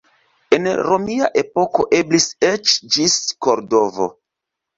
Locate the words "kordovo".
3.49-4.11